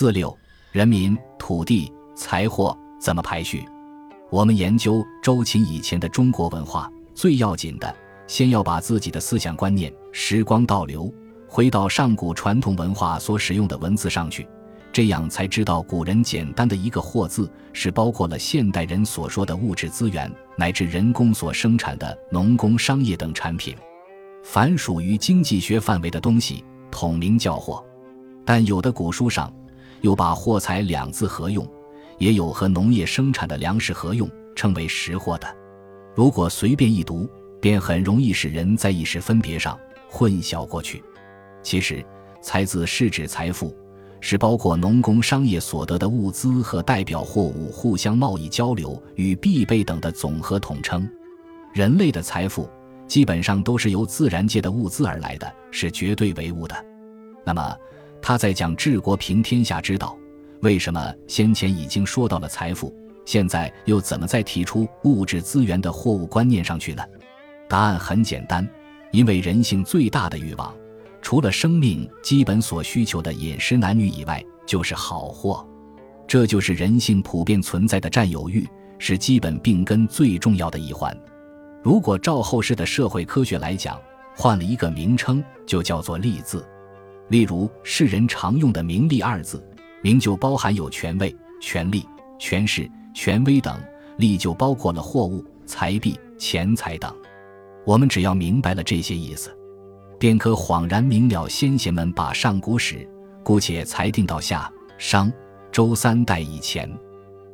[0.00, 0.34] 四六，
[0.72, 3.68] 人民、土地、财货怎么排序？
[4.30, 7.94] 我们研究周秦以前的中国文化，最要紧的，
[8.26, 11.12] 先要把自己的思想观念时光倒流，
[11.46, 14.48] 回到上古传统文化所使用的文字上去，
[14.90, 23.76] 这样才知道古人简单的一个“货”字，是包括了现代人所说的物质资源乃至人工所生产的农工商业等产品。
[24.42, 27.84] 凡属于经济学范围的东西，统名叫货。
[28.46, 29.52] 但有的古书上，
[30.00, 31.66] 又把“货财”两字合用。
[32.18, 35.56] 也有和农业生产的粮食合用，称为实货的。
[36.14, 37.26] 如果随便一读，
[37.62, 41.02] 便很容易使人在意识分别上混淆过去。
[41.62, 42.04] 其实，
[42.42, 43.74] 财字是指财富，
[44.20, 51.08] 是包括农工商业所得的物资和代表货物互相贸易交流与必备等的总和统称。
[51.72, 52.68] 人类的财富
[53.06, 56.76] 基本上都是由自然界的物资而来的，是绝对唯物的。
[57.46, 57.74] 那么，
[58.22, 60.16] 他在讲治国平天下之道。
[60.62, 67.02] 为什么先前已经说到了财富，现在又怎么再提出物质资源的货物观念上去呢？
[67.66, 68.68] 答案很简单，
[69.10, 70.74] 因为人性最大的欲望，
[71.22, 75.66] 除了生命基本所需求的饮食男女以外，就是好货。
[76.28, 78.68] 这就是人性普遍存在的占有欲，
[78.98, 81.16] 是基本病根最重要的一环。
[81.82, 83.98] 如果照后世的社会科学来讲，
[84.36, 86.64] 换了一个名称，就叫做利字。
[87.30, 89.66] 例如世人常用的名利二字。
[90.02, 93.74] 名就包含有权位、权力、权势、权威等；
[94.16, 97.14] 利就包括了货物、财币、钱财等。
[97.84, 99.54] 我们只要明白了这些意思，
[100.18, 103.06] 便可恍然明了先贤们把上古史
[103.42, 105.30] 姑且裁定到夏、商、
[105.70, 106.90] 周三代以前。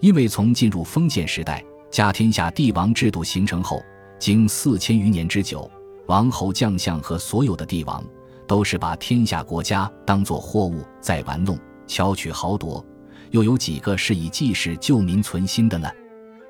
[0.00, 3.82] 因为从进入封建时代，家天下帝王制度形成后，
[4.18, 5.70] 经四千余年之久，
[6.06, 8.02] 王侯将相和所有的帝王，
[8.50, 11.56] 都是把天下国家当作货物在玩弄。
[11.86, 12.84] 巧取豪夺，
[13.30, 15.88] 又有几个是以济世救民存心的呢？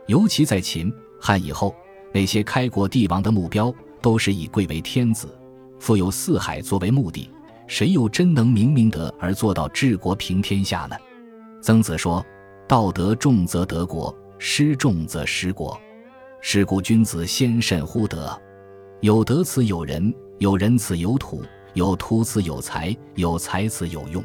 [0.06, 1.74] 尤其在秦汉以后，
[2.14, 3.70] 那些开国帝王的目标
[4.00, 5.28] 都是以贵为天子、
[5.78, 7.30] 富有四海作为目的。
[7.66, 10.96] 谁又真能明明德而做到治国平天下呢？
[11.60, 12.24] 曾子说
[12.66, 15.78] ：“道德重则得国，失重则失国。
[16.40, 18.34] 是故君子先慎乎德。
[19.02, 21.42] 有德此有人，有仁此有土，
[21.74, 24.22] 有土此有才，有财此有用。”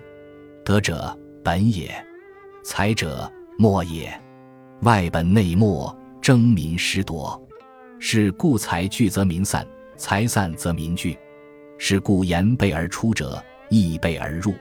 [0.65, 1.93] 德者本也，
[2.63, 4.11] 财者末也。
[4.81, 7.39] 外本内末，争民失夺。
[7.99, 11.17] 是故财聚则民散，财散则民聚。
[11.77, 14.53] 是故言备而出者，易备而入；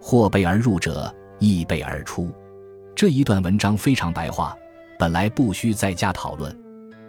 [0.00, 2.30] 或备而入者，易备而出。
[2.94, 4.56] 这一段文章非常白话，
[4.98, 6.56] 本来不需再加讨论。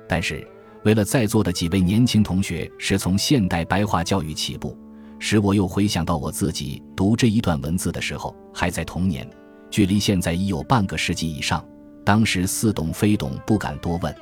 [0.08, 0.48] 但是，
[0.84, 4.78] 为了在座的几位年轻同学是从现代白话教育起步。
[5.20, 9.28] 使我又回想到我自己读这一段文字的时候，还在童年，
[9.70, 11.64] 距离现在已有半个世纪以上。
[12.04, 14.16] 当时似懂非懂，不敢多问。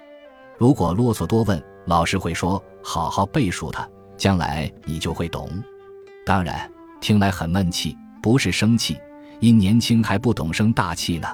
[0.57, 5.49] 如果啰嗦多问，老师会说：“好好背书它，将来你就会懂。”
[6.25, 6.71] 当然，
[7.01, 8.97] 听来很闷气，不是生气，
[9.41, 11.27] 因年轻还不懂生大气呢。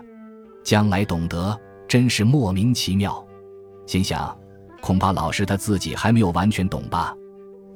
[0.63, 1.55] 将来懂得，
[1.87, 3.23] 真是莫名其妙。
[3.85, 4.35] 心想，
[4.81, 7.13] 恐怕老师他自己还没有完全懂吧。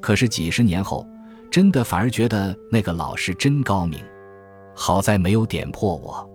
[0.02, 1.06] 可是几十年后。
[1.53, 4.00] 真的反而觉得那个老师真高明，
[4.74, 6.28] 好在没有点破我。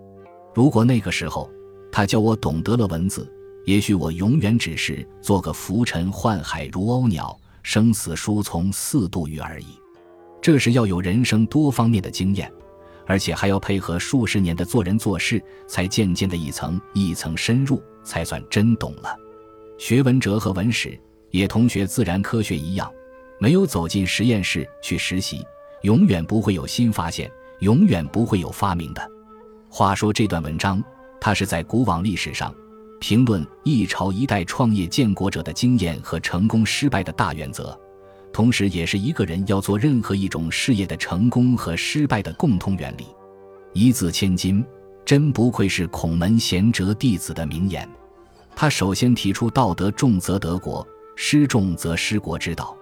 [0.55, 1.51] 如果那个时候
[1.91, 3.29] 他教我懂得了文字，
[3.65, 9.65] 也许我永远只是做个浮沉宦海如鸥鸟，生死书从四度鱼而已。
[10.41, 12.49] 这是要有人生多方面的经验，
[13.05, 19.13] 而且还要配合数十年的做人做事，才渐渐的一层一层深入，才算真懂了。
[19.77, 20.97] 学文哲和文史，
[21.31, 22.89] 也同学自然科学一样。
[23.39, 25.45] 没有走进实验室去实习，
[25.83, 29.11] 永远不会有新发现，永远不会有发明的。
[29.69, 30.83] 话说这段文章，
[31.21, 32.53] 它是在古往历史上
[32.99, 37.79] 评论一朝一代创业建国者的经验和成功失败的大原则，
[38.33, 43.07] 同时也是一个人要做任何一种事业的成功和失败的共通原理。
[43.71, 44.65] 一字千金，
[45.05, 47.87] 真不愧是孔门贤哲弟子的名言。
[48.53, 50.85] 他首先提出“道德重则得国，
[51.15, 52.75] 失重则失国”之道。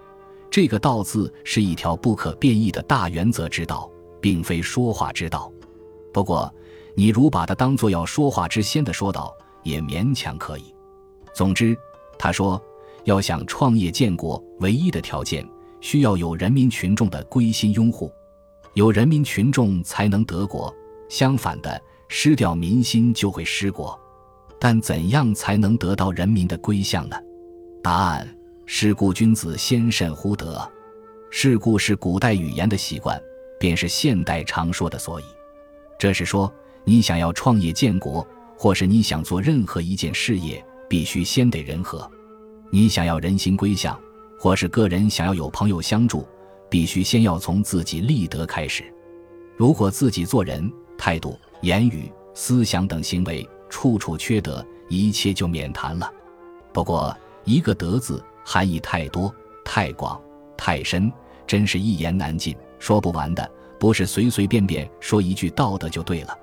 [0.50, 3.90] 这个“道”字是一条不可变异的大原则之道，
[4.20, 5.52] 并非说话之道。
[6.12, 6.52] 不过，
[6.94, 10.74] 你如把它当作要说话之先的说道，也勉强可以。
[11.34, 11.76] 总之，
[12.18, 12.60] 他说，
[13.04, 15.46] 要想创业建国，唯一的条件
[15.80, 18.10] 需要有人民群众的归心拥护，
[18.74, 20.74] 有人民群众才能得国。
[21.08, 23.98] 相反的，失掉民心就会失国。
[24.58, 27.16] 但怎样才能得到人民的归向呢？
[27.82, 28.37] 答案。
[28.70, 30.60] 是故君子先慎乎德。
[31.30, 33.18] 是故是古代语言的习惯，
[33.58, 35.24] 便是现代常说的所以。
[35.98, 36.52] 这是说，
[36.84, 38.24] 你想要创业建国，
[38.58, 42.06] 或是你想做任何一件事业，必须先得人和；
[42.70, 43.98] 你想要人心归向，
[44.38, 46.28] 或是个人想要有朋友相助，
[46.68, 48.84] 必须先要从自己立德开始。
[49.56, 56.12] 如果自己做人态度、言语、思想等行为处处缺德，一切就免谈了。
[56.70, 59.30] 不过，一个“德”字含义太多、
[59.62, 60.18] 太广、
[60.56, 61.12] 太深，
[61.46, 63.46] 真是一言难尽，说不完的。
[63.78, 66.34] 不是随随便便说一句道德就对了。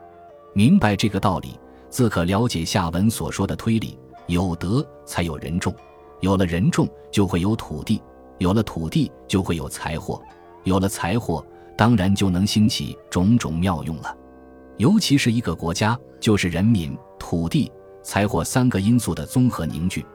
[0.53, 1.59] 明白这个道理，
[1.89, 3.97] 自可了解下文所说的推理：
[4.27, 5.73] 有德才有人众，
[6.19, 7.99] 有了人众就会有土地，
[8.37, 10.21] 有了土地就会有财货，
[10.63, 11.43] 有了财货。
[11.75, 14.15] 当然就能兴起种种妙用了，
[14.77, 17.71] 尤其是一个国家，就是人民、土地、
[18.03, 20.05] 财货三个因素的综合凝聚，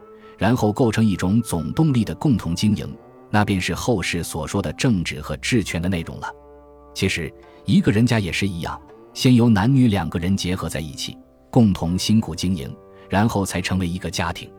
[0.41, 2.97] 然后构成一种总动力的共同经营，
[3.29, 6.33] 那便是后世所说的政治和治权的内容了。
[6.95, 7.31] 其实，
[7.67, 8.81] 一个人家也是一样，
[9.13, 11.15] 先由男女两个人结合在一起，
[11.51, 12.75] 共同辛苦经营，
[13.11, 14.51] 然后才成为一个家庭。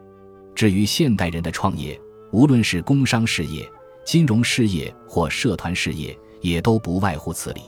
[0.53, 1.99] 至于现代人的创业，
[2.31, 3.67] 无论是工商事业、
[4.05, 7.61] 金融事业或社团事业，也都不外乎此理，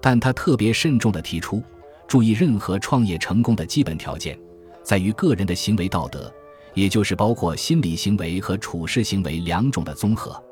[0.00, 1.60] 但他特别慎重地提出，
[2.06, 4.38] 注意任何创业成功的基本条件，
[4.84, 6.32] 在于个人的行为道德，
[6.74, 10.42] 也就是包括心理行为和处事行为两种的综合。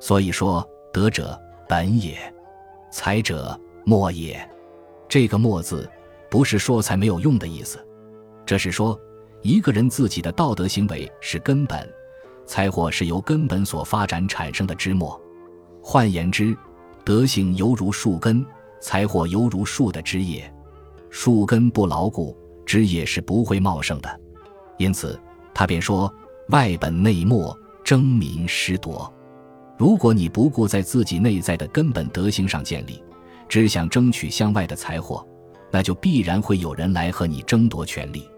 [0.00, 1.38] 所以说，德者
[1.68, 2.16] 本也，
[2.90, 4.48] 才者末也。
[5.08, 5.90] 这个“末”字，
[6.30, 7.78] 不是说才没有用的意思，
[8.44, 8.98] 这是说
[9.42, 11.88] 一个人自己的道德行为是根本，
[12.46, 15.20] 才或是由根本所发展产生的枝末。
[15.82, 16.56] 换言之。
[17.04, 18.44] 德性犹如树根，
[18.82, 20.52] 财货犹如树的枝叶，
[21.08, 22.36] 树根不牢固，
[22.66, 24.20] 枝叶是不会茂盛的。
[24.76, 25.18] 因此，
[25.54, 26.12] 他便说
[26.50, 29.12] ：“外本内末，争民失夺。”
[29.78, 33.02] 如果你不顾在自己内在的根本德行上建立，
[33.48, 35.26] 只想争取向外的财货，
[35.70, 38.28] 那就必然会有人来和你争夺权力。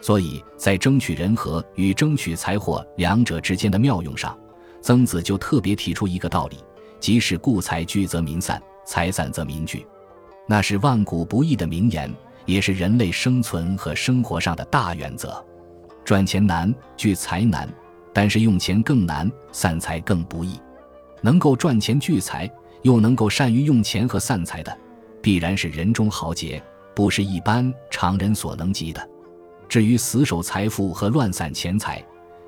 [0.00, 4.38] 所以在争取人和与争取财货两者之间的妙用上，
[4.80, 6.56] 曾子就特别提出一个道理。
[7.00, 9.86] 即使故财聚则民散，财散则民聚，
[10.46, 12.12] 那是万古不易的名言，
[12.46, 15.44] 也是人类生存和生活上的大原则。
[16.08, 17.68] 赚钱难，聚财难，
[18.14, 20.58] 但是用钱更难，散财更不易。
[21.20, 22.50] 能够赚钱聚财，
[22.80, 24.74] 又能够善于用钱和散财的，
[25.20, 26.62] 必然是人中豪杰，
[26.94, 29.06] 不是一般常人所能及的。
[29.68, 32.02] 至于死守财富和乱散钱财，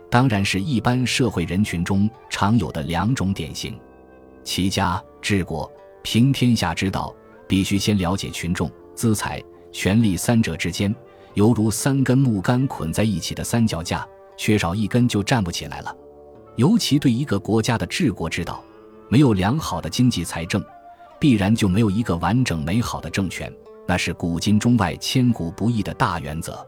[0.08, 3.78] 当然是一般社会人群中常有的两种典型。
[4.42, 5.70] 齐家治国
[6.02, 7.14] 平天下之道，
[7.46, 9.38] 必须先了解群众、资财、
[9.70, 10.96] 权力三者之间，
[11.34, 14.06] 犹如三根木杆捆在一起的三脚架，
[14.36, 15.96] 缺少一根就站不起来了。
[16.56, 18.62] 尤其对一个国家的治国之道，
[19.08, 20.62] 没有良好的经济财政，
[21.18, 23.52] 必然就没有一个完整美好的政权。
[23.86, 26.64] 那是古今中外千古不易的大原则。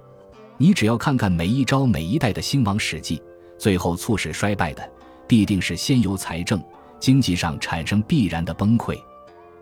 [0.56, 3.20] 你只要看看每一朝每一代的兴亡史迹，
[3.58, 4.88] 最后促使衰败的，
[5.26, 6.62] 必定是先由财政。
[7.00, 8.96] 经济上产生必然的崩溃，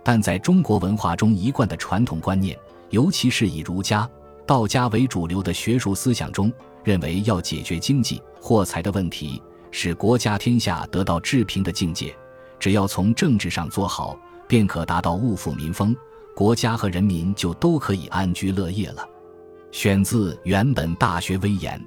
[0.03, 2.55] 但在中国文化中一贯的传统观念，
[2.91, 4.07] 尤其是以儒家、
[4.47, 6.53] 道家为主流的学术思想中，
[6.83, 12.15] 认为要解决经济货财的问题，使国家天下得到治平的境界，
[12.59, 15.95] 只要从政治上做好，便可达到物阜民丰，
[16.35, 19.09] 国家和人民就都可以安居乐业了。
[19.71, 21.79] 选自《原本大学威严》。